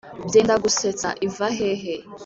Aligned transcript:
byendagusetsa 0.27 1.09
iva 1.27 1.47
hehe 1.57 1.95